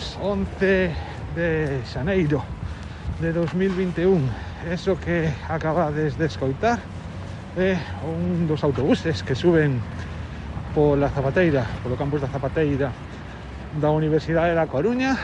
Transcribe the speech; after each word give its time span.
luns 0.00 0.16
11 0.22 0.90
de 1.36 1.80
xaneiro 1.84 2.42
de 3.20 3.32
2021 3.32 4.16
eso 4.72 4.96
que 4.96 5.28
acabades 5.48 6.16
de 6.16 6.24
escoitar 6.24 6.80
é 7.60 7.76
un 8.08 8.48
dos 8.48 8.64
autobuses 8.64 9.20
que 9.20 9.36
suben 9.36 9.76
pola 10.72 11.12
Zapateira 11.12 11.68
polo 11.84 12.00
campus 12.00 12.24
da 12.24 12.32
Zapateira 12.32 12.88
da 13.76 13.92
Universidade 13.92 14.56
da 14.56 14.64
Coruña 14.64 15.20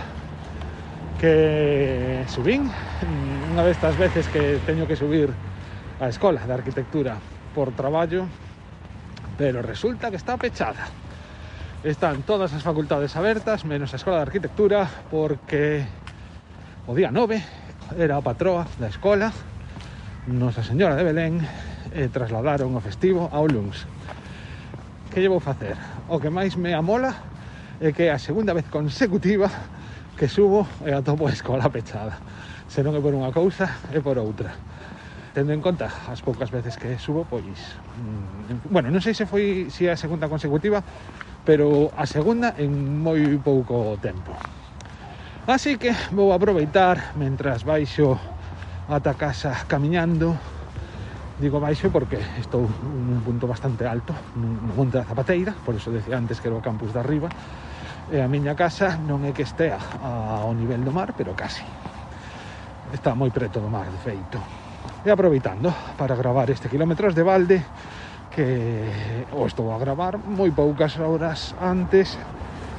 que 1.16 2.28
subín 2.28 2.68
unha 3.56 3.64
destas 3.64 3.96
veces 3.96 4.28
que 4.28 4.60
teño 4.60 4.84
que 4.84 5.00
subir 5.00 5.32
á 6.04 6.12
escola 6.12 6.44
de 6.44 6.52
arquitectura 6.52 7.16
por 7.56 7.72
traballo 7.72 8.28
pero 9.40 9.60
resulta 9.60 10.12
que 10.12 10.20
está 10.20 10.36
pechada 10.36 11.05
están 11.86 12.22
todas 12.22 12.52
as 12.52 12.66
facultades 12.66 13.14
abertas, 13.14 13.64
menos 13.64 13.94
a 13.94 13.96
Escola 13.96 14.18
de 14.18 14.26
Arquitectura, 14.26 14.90
porque 15.06 15.86
o 16.90 16.98
día 16.98 17.14
9 17.14 17.38
era 17.94 18.18
a 18.18 18.26
patroa 18.26 18.66
da 18.82 18.90
escola, 18.90 19.30
Nosa 20.26 20.66
Señora 20.66 20.98
de 20.98 21.06
Belén, 21.06 21.46
e 21.94 22.10
trasladaron 22.10 22.74
o 22.74 22.82
festivo 22.82 23.30
ao 23.30 23.46
luns. 23.46 23.86
Que 25.14 25.22
llevo 25.22 25.38
facer? 25.38 25.78
O 26.10 26.18
que 26.18 26.26
máis 26.26 26.58
me 26.58 26.74
amola 26.74 27.14
é 27.78 27.94
que 27.94 28.10
é 28.10 28.12
a 28.12 28.18
segunda 28.18 28.50
vez 28.50 28.66
consecutiva 28.66 29.46
que 30.18 30.26
subo 30.26 30.66
e 30.82 30.90
atopo 30.90 31.30
a 31.30 31.32
escola 31.32 31.70
pechada. 31.70 32.18
Se 32.66 32.82
non 32.82 32.98
é 32.98 33.00
por 33.00 33.14
unha 33.14 33.30
cousa, 33.30 33.70
é 33.94 34.02
por 34.02 34.18
outra. 34.18 34.50
Tendo 35.38 35.54
en 35.54 35.62
conta 35.62 35.86
as 36.10 36.18
poucas 36.18 36.50
veces 36.50 36.74
que 36.74 36.98
subo, 36.98 37.22
pois... 37.30 37.78
Mm, 37.94 38.74
bueno, 38.74 38.90
non 38.90 38.98
sei 38.98 39.14
se 39.14 39.22
foi 39.22 39.70
se 39.70 39.86
é 39.86 39.94
a 39.94 40.00
segunda 40.00 40.26
consecutiva, 40.26 40.82
pero 41.46 41.94
a 41.94 42.04
segunda 42.10 42.58
en 42.58 42.98
moi 43.00 43.22
pouco 43.38 43.94
tempo. 44.02 44.34
Así 45.46 45.78
que 45.78 45.94
vou 46.10 46.34
aproveitar 46.34 47.14
mentras 47.14 47.62
baixo 47.62 48.18
ata 48.90 49.14
casa 49.14 49.54
camiñando. 49.70 50.34
Digo 51.38 51.62
baixo 51.62 51.94
porque 51.94 52.18
estou 52.42 52.66
nun 52.66 53.22
punto 53.22 53.46
bastante 53.46 53.86
alto, 53.86 54.10
nun 54.34 54.58
monte 54.74 54.98
da 54.98 55.06
Zapateira, 55.06 55.54
por 55.54 55.78
eso 55.78 55.94
decía 55.94 56.18
antes 56.18 56.42
que 56.42 56.50
era 56.50 56.58
o 56.58 56.64
campus 56.64 56.90
de 56.90 56.98
arriba. 56.98 57.30
E 58.10 58.18
a 58.18 58.26
miña 58.26 58.58
casa 58.58 58.98
non 58.98 59.22
é 59.22 59.30
que 59.30 59.46
estea 59.46 59.78
ao 60.02 60.50
nivel 60.50 60.82
do 60.82 60.90
mar, 60.90 61.14
pero 61.14 61.38
casi. 61.38 61.62
Está 62.90 63.14
moi 63.14 63.30
preto 63.30 63.62
do 63.62 63.70
mar, 63.70 63.86
de 63.86 64.00
feito. 64.02 64.42
E 65.06 65.14
aproveitando 65.14 65.70
para 65.94 66.18
gravar 66.18 66.50
este 66.50 66.66
quilómetros 66.66 67.14
de 67.14 67.22
balde, 67.22 67.58
que 68.36 69.24
o 69.32 69.48
estou 69.48 69.72
a 69.72 69.80
gravar 69.80 70.20
moi 70.20 70.52
poucas 70.52 71.00
horas 71.00 71.56
antes 71.56 72.20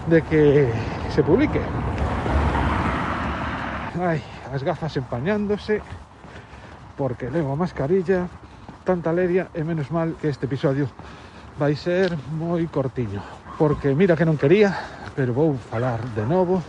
de 0.05 0.21
que 0.21 0.69
se 1.09 1.25
publique. 1.25 1.57
Ai, 3.97 4.21
as 4.53 4.61
gafas 4.61 4.93
empañándose 5.01 5.81
porque 6.93 7.33
levo 7.33 7.53
a 7.53 7.57
mascarilla, 7.57 8.29
tanta 8.85 9.09
ledia 9.09 9.49
e 9.57 9.65
menos 9.65 9.89
mal 9.89 10.13
que 10.21 10.29
este 10.29 10.45
episodio 10.45 10.85
vai 11.57 11.73
ser 11.73 12.13
moi 12.37 12.61
cortiño. 12.69 13.25
Porque 13.57 13.97
mira 13.97 14.13
que 14.13 14.29
non 14.29 14.37
quería, 14.37 14.77
pero 15.17 15.33
vou 15.33 15.57
falar 15.57 15.97
de 16.13 16.21
novo 16.29 16.61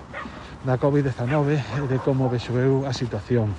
da 0.65 0.81
COVID-19 0.81 1.61
e 1.61 1.85
de 1.85 2.01
como 2.01 2.33
vexo 2.33 2.57
eu 2.57 2.89
a 2.89 2.97
situación. 2.97 3.53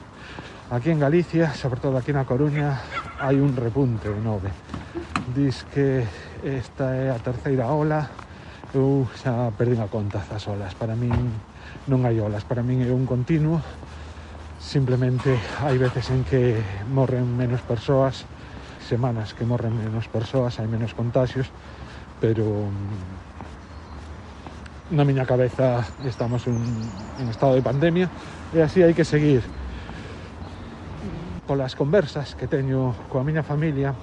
Aquí 0.74 0.90
en 0.90 0.98
Galicia, 0.98 1.54
sobre 1.54 1.78
todo 1.78 2.02
aquí 2.02 2.10
na 2.10 2.26
Coruña, 2.26 2.82
hai 3.22 3.38
un 3.38 3.54
repunte 3.54 4.10
de 4.10 4.22
nove 4.22 4.69
dis 5.34 5.66
que 5.74 6.06
esta 6.44 6.96
é 6.96 7.10
a 7.10 7.20
terceira 7.20 7.68
ola. 7.68 8.08
Eu 8.74 9.08
xa 9.18 9.50
perdi 9.58 9.82
a 9.82 9.90
conta 9.90 10.22
das 10.30 10.46
olas. 10.48 10.74
Para 10.78 10.96
min 10.96 11.14
non 11.90 12.06
hai 12.06 12.22
olas. 12.22 12.46
Para 12.46 12.62
min 12.62 12.86
é 12.86 12.94
un 12.94 13.06
continuo. 13.06 13.62
Simplemente 14.62 15.34
hai 15.64 15.78
veces 15.78 16.10
en 16.14 16.22
que 16.26 16.58
morren 16.94 17.26
menos 17.38 17.62
persoas 17.66 18.26
semanas 18.90 19.34
que 19.34 19.46
morren 19.46 19.78
menos 19.78 20.10
persoas 20.10 20.58
hai 20.58 20.66
menos 20.66 20.98
contagios 20.98 21.46
pero 22.18 22.42
mm, 22.44 23.14
na 24.98 25.06
miña 25.06 25.30
cabeza 25.30 25.86
estamos 26.10 26.50
un, 26.50 26.58
en 27.22 27.30
estado 27.30 27.54
de 27.54 27.62
pandemia 27.62 28.10
e 28.50 28.66
así 28.66 28.82
hai 28.82 28.98
que 28.98 29.06
seguir 29.06 29.46
polas 31.46 31.78
conversas 31.78 32.34
que 32.34 32.50
teño 32.50 32.98
coa 33.10 33.22
miña 33.22 33.46
familia 33.46 33.94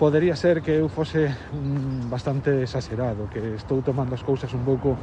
podería 0.00 0.34
ser 0.34 0.62
que 0.64 0.80
eu 0.80 0.88
fose 0.88 1.28
mm, 1.28 2.08
bastante 2.08 2.64
exagerado, 2.64 3.28
que 3.28 3.60
estou 3.60 3.84
tomando 3.84 4.16
as 4.16 4.24
cousas 4.24 4.48
un 4.56 4.64
pouco 4.64 4.96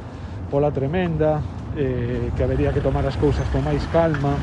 pola 0.50 0.74
tremenda, 0.74 1.38
eh, 1.78 2.34
que 2.34 2.42
habería 2.42 2.74
que 2.74 2.82
tomar 2.82 3.06
as 3.06 3.14
cousas 3.14 3.46
con 3.46 3.62
máis 3.62 3.86
calma, 3.94 4.42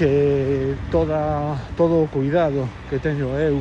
que 0.00 0.80
toda, 0.88 1.60
todo 1.76 2.00
o 2.00 2.08
cuidado 2.08 2.72
que 2.88 2.96
teño 3.04 3.36
eu, 3.36 3.60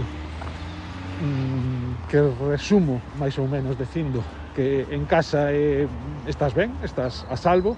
mm, 1.20 2.08
que 2.08 2.24
resumo 2.48 3.04
máis 3.20 3.36
ou 3.36 3.52
menos 3.52 3.76
dicindo 3.76 4.24
que 4.56 4.88
en 4.96 5.04
casa 5.04 5.52
eh, 5.52 5.84
estás 6.24 6.56
ben, 6.56 6.80
estás 6.80 7.28
a 7.28 7.36
salvo, 7.36 7.76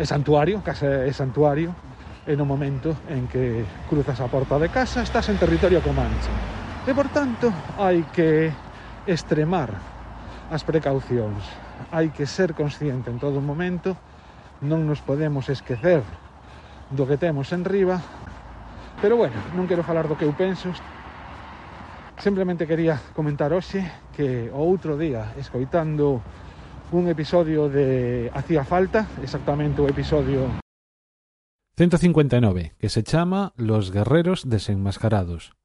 é 0.00 0.08
santuario, 0.08 0.64
casa 0.64 1.04
é 1.04 1.12
santuario, 1.12 1.76
e 2.24 2.32
no 2.32 2.48
momento 2.48 2.96
en 3.12 3.28
que 3.28 3.68
cruzas 3.84 4.24
a 4.24 4.28
porta 4.32 4.56
de 4.56 4.72
casa 4.72 5.04
estás 5.04 5.28
en 5.28 5.36
territorio 5.36 5.84
comanche. 5.84 6.57
E, 6.88 6.96
por 6.96 7.12
tanto, 7.12 7.52
hai 7.76 8.00
que 8.16 8.48
extremar 9.04 9.76
as 10.48 10.64
precaucións. 10.64 11.44
Hai 11.92 12.08
que 12.08 12.24
ser 12.24 12.56
consciente 12.56 13.12
en 13.12 13.20
todo 13.20 13.44
momento, 13.44 13.92
non 14.64 14.88
nos 14.88 15.04
podemos 15.04 15.52
esquecer 15.52 16.00
do 16.88 17.04
que 17.04 17.20
temos 17.20 17.52
en 17.52 17.68
riba, 17.68 18.00
pero 19.04 19.20
bueno, 19.20 19.36
non 19.52 19.68
quero 19.68 19.84
falar 19.84 20.08
do 20.08 20.16
que 20.16 20.24
eu 20.24 20.32
penso, 20.32 20.72
Simplemente 22.18 22.66
quería 22.66 22.98
comentar 23.14 23.54
hoxe 23.54 23.86
que 24.10 24.50
o 24.50 24.58
outro 24.58 24.98
día, 24.98 25.38
escoitando 25.38 26.18
un 26.90 27.06
episodio 27.06 27.70
de 27.70 28.26
Hacía 28.34 28.66
Falta, 28.66 29.06
exactamente 29.22 29.78
o 29.78 29.86
episodio 29.86 30.50
159, 31.78 32.74
que 32.74 32.88
se 32.90 33.06
chama 33.06 33.54
Los 33.54 33.94
Guerreros 33.94 34.50
Desenmascarados. 34.50 35.57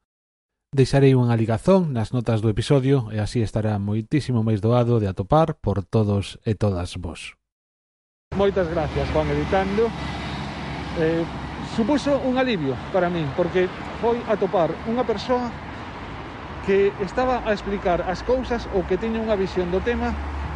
Deixarei 0.74 1.14
unha 1.14 1.38
ligazón 1.38 1.94
nas 1.94 2.10
notas 2.18 2.42
do 2.42 2.50
episodio 2.50 3.06
e 3.14 3.22
así 3.22 3.46
estará 3.46 3.78
moitísimo 3.78 4.42
máis 4.42 4.58
doado 4.58 4.98
de 4.98 5.06
atopar 5.06 5.54
por 5.62 5.86
todos 5.86 6.42
e 6.50 6.58
todas 6.58 6.98
vos. 6.98 7.38
Moitas 8.34 8.66
gracias, 8.74 9.06
Juan 9.14 9.30
Editando. 9.30 9.86
Eh, 10.98 11.22
supuso 11.78 12.18
un 12.26 12.42
alivio 12.42 12.74
para 12.90 13.06
min, 13.06 13.30
porque 13.38 13.70
foi 14.02 14.18
atopar 14.26 14.74
unha 14.90 15.06
persoa 15.06 15.54
que 16.66 16.90
estaba 17.06 17.46
a 17.46 17.54
explicar 17.54 18.02
as 18.10 18.26
cousas 18.26 18.66
ou 18.74 18.82
que 18.90 18.98
teña 18.98 19.22
unha 19.22 19.38
visión 19.38 19.70
do 19.70 19.78
tema 19.78 20.10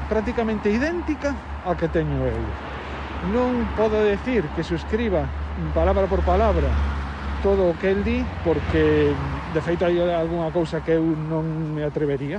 prácticamente 0.10 0.74
idéntica 0.74 1.38
a 1.62 1.78
que 1.78 1.94
teño 1.94 2.26
eu. 2.26 2.42
Non 3.30 3.70
podo 3.78 4.02
decir 4.02 4.50
que 4.58 4.66
suscriba 4.66 5.30
palabra 5.78 6.10
por 6.10 6.26
palabra 6.26 6.74
todo 7.46 7.70
o 7.70 7.78
que 7.78 7.94
el 7.94 8.02
di, 8.02 8.26
porque 8.42 9.14
De 9.58 9.66
feito, 9.66 9.90
hai 9.90 9.98
algunha 9.98 10.54
cousa 10.54 10.86
que 10.86 10.94
eu 11.02 11.18
non 11.18 11.74
me 11.74 11.82
atrevería. 11.82 12.38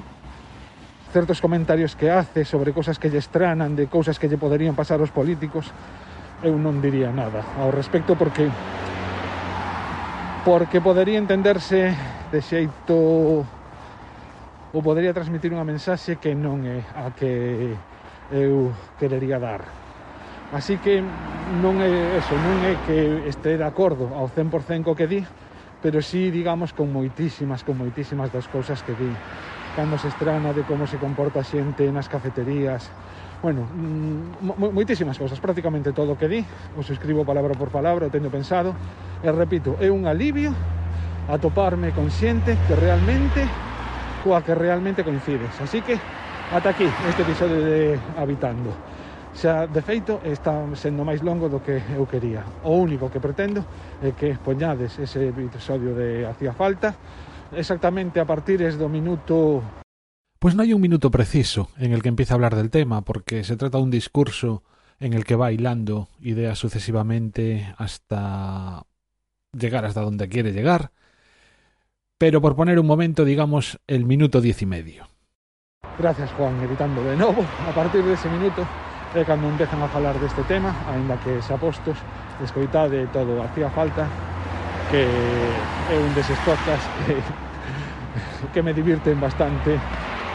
Certos 1.11 1.43
comentarios 1.43 1.99
que 1.99 2.15
hace 2.15 2.47
sobre 2.47 2.71
cousas 2.71 2.95
que 2.95 3.11
lle 3.11 3.19
estranan, 3.19 3.75
de 3.75 3.91
cousas 3.91 4.23
que 4.23 4.31
lle 4.31 4.39
poderían 4.39 4.79
pasar 4.79 5.03
aos 5.03 5.11
políticos, 5.11 5.67
eu 6.47 6.55
non 6.55 6.79
diría 6.79 7.11
nada 7.11 7.43
ao 7.59 7.75
respecto 7.75 8.15
porque 8.15 8.47
porque 10.47 10.79
podería 10.79 11.19
entenderse 11.19 11.91
de 12.31 12.38
xeito 12.38 12.94
ou 12.94 14.79
podería 14.79 15.11
transmitir 15.11 15.50
unha 15.50 15.67
mensaxe 15.67 16.23
que 16.23 16.38
non 16.38 16.62
é 16.71 16.87
a 16.94 17.11
que 17.11 17.75
eu 18.31 18.71
querería 18.94 19.43
dar. 19.43 19.67
Así 20.55 20.79
que 20.79 21.03
non 21.03 21.82
é 21.82 22.14
eso, 22.14 22.38
non 22.38 22.62
é 22.62 22.79
que 22.87 23.26
este 23.26 23.59
de 23.59 23.67
acordo 23.67 24.06
ao 24.14 24.31
100% 24.31 24.87
co 24.87 24.94
que 24.94 25.11
di, 25.11 25.26
pero 25.82 26.02
sí, 26.02 26.30
digamos, 26.30 26.72
con 26.72 26.92
moitísimas, 26.92 27.62
con 27.62 27.78
moitísimas 27.78 28.32
das 28.34 28.48
cousas 28.50 28.82
que 28.82 28.92
vi. 28.92 29.12
Cando 29.76 29.94
se 29.98 30.08
estrana 30.08 30.52
de 30.52 30.66
como 30.66 30.86
se 30.90 30.98
comporta 30.98 31.38
a 31.38 31.46
xente 31.46 31.86
nas 31.94 32.10
cafeterías, 32.10 32.90
bueno, 33.42 33.62
mm, 33.62 34.42
mo 34.42 34.75
moitísimas 34.75 35.14
cousas, 35.14 35.38
prácticamente 35.38 35.94
todo 35.94 36.14
o 36.14 36.19
que 36.19 36.26
di, 36.26 36.42
os 36.75 36.90
escribo 36.90 37.22
palabra 37.22 37.54
por 37.54 37.70
palabra, 37.70 38.10
o 38.10 38.10
teño 38.10 38.26
pensado, 38.26 38.75
e 39.22 39.30
repito, 39.30 39.78
é 39.78 39.86
un 39.86 40.10
alivio 40.10 40.50
atoparme 41.30 41.94
con 41.94 42.10
xente 42.10 42.58
que 42.66 42.75
realmente 42.75 43.46
coa 44.26 44.42
que 44.42 44.58
realmente 44.58 45.06
coincides. 45.06 45.54
Así 45.62 45.78
que, 45.78 45.94
ata 46.50 46.75
aquí 46.75 46.90
este 47.06 47.22
episodio 47.22 47.62
de 47.62 47.94
Habitando. 48.19 48.98
Xa, 49.38 49.70
de 49.70 49.82
feito, 49.87 50.19
está 50.26 50.50
sendo 50.75 51.06
máis 51.06 51.23
longo 51.23 51.46
do 51.46 51.62
que 51.62 51.79
eu 51.94 52.11
quería. 52.11 52.43
O 52.67 52.75
único 52.75 53.06
que 53.06 53.23
pretendo 53.23 53.62
é 54.02 54.11
que 54.11 54.35
poñades 54.35 54.99
ese 54.99 55.31
episodio 55.31 55.94
de 55.94 56.26
Hacía 56.26 56.50
Falta 56.50 56.99
exactamente 57.55 58.19
a 58.19 58.26
partir 58.26 58.58
do 58.75 58.90
minuto... 58.90 59.62
Pues 60.43 60.58
no 60.58 60.67
hai 60.67 60.75
un 60.75 60.82
minuto 60.82 61.14
preciso 61.14 61.70
en 61.79 61.94
el 61.94 62.02
que 62.02 62.11
empieza 62.11 62.35
a 62.35 62.37
hablar 62.43 62.58
del 62.58 62.75
tema, 62.75 63.06
porque 63.06 63.46
se 63.46 63.55
trata 63.55 63.79
de 63.79 63.87
un 63.87 63.94
discurso 63.94 64.67
en 64.99 65.14
el 65.14 65.23
que 65.23 65.38
va 65.38 65.55
hilando 65.55 66.11
ideas 66.19 66.58
sucesivamente 66.58 67.70
hasta 67.79 68.82
llegar 69.55 69.87
hasta 69.87 70.02
donde 70.02 70.26
quiere 70.26 70.50
llegar. 70.50 70.90
Pero 72.19 72.43
por 72.43 72.58
poner 72.58 72.82
un 72.82 72.90
momento, 72.90 73.23
digamos, 73.23 73.79
el 73.87 74.02
minuto 74.02 74.43
diez 74.43 74.62
y 74.62 74.67
medio. 74.67 75.06
Gracias, 75.94 76.31
Juan, 76.35 76.58
editando 76.62 77.02
de 77.02 77.17
novo 77.17 77.43
A 77.67 77.73
partir 77.73 78.05
de 78.05 78.14
ese 78.14 78.29
minuto 78.31 78.67
e 79.14 79.25
cando 79.25 79.49
empezan 79.49 79.81
a 79.81 79.88
falar 79.88 80.16
deste 80.20 80.44
tema, 80.44 80.75
aínda 80.93 81.16
que 81.16 81.40
xa 81.40 81.56
postos, 81.56 81.96
escoitade 82.44 83.08
todo, 83.08 83.40
hacía 83.40 83.70
falta 83.72 84.05
que 84.90 85.05
é 85.05 85.96
un 85.96 86.12
deses 86.12 86.37
podcast 86.44 86.84
que, 87.05 87.16
que 88.52 88.60
me 88.62 88.72
divirten 88.72 89.20
bastante 89.20 89.76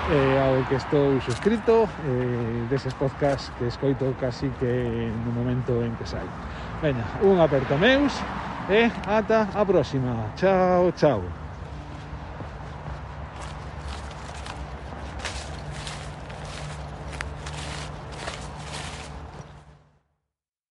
eh, 0.09 0.37
ao 0.41 0.61
que 0.65 0.75
estou 0.75 1.21
suscrito 1.21 1.89
eh, 2.05 2.65
deses 2.69 2.93
podcast 2.97 3.53
que 3.57 3.69
escoito 3.69 4.13
casi 4.19 4.49
que 4.59 5.09
no 5.25 5.31
momento 5.31 5.81
en 5.81 5.93
que 5.95 6.05
sai. 6.05 6.25
Veña, 6.81 7.05
un 7.23 7.39
aperto 7.39 7.77
meus 7.77 8.13
e 8.69 8.89
ata 9.07 9.47
a 9.53 9.63
próxima. 9.65 10.33
Chao, 10.35 10.91
chao. 10.97 11.42